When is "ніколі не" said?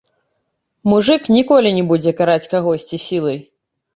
1.35-1.83